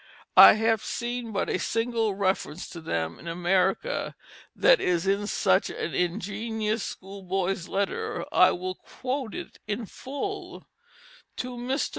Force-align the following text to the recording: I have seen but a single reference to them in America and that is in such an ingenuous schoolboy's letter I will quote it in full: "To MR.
I 0.35 0.53
have 0.53 0.83
seen 0.83 1.31
but 1.31 1.47
a 1.47 1.59
single 1.59 2.15
reference 2.15 2.67
to 2.69 2.81
them 2.81 3.19
in 3.19 3.27
America 3.27 4.15
and 4.55 4.63
that 4.63 4.81
is 4.81 5.05
in 5.05 5.27
such 5.27 5.69
an 5.69 5.93
ingenuous 5.93 6.83
schoolboy's 6.83 7.67
letter 7.67 8.25
I 8.31 8.49
will 8.49 8.73
quote 8.73 9.35
it 9.35 9.59
in 9.67 9.85
full: 9.85 10.65
"To 11.37 11.55
MR. 11.55 11.89